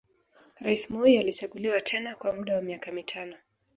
[0.59, 3.35] Rais Moi alichaguliwa tena kwa muda wa miaka mitano